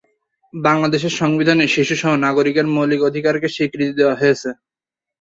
বাংলাদেশের 0.53 1.13
সংবিধানে 1.19 1.65
শিশু 1.67 1.95
সহ 1.95 2.11
নাগরিকের 2.25 2.67
মৌলিক 2.75 3.01
অধিকার 3.09 3.35
কে 3.39 3.47
স্বীকৃতি 3.55 3.93
দেওয়া 3.99 4.19
হয়েছে। 4.21 4.49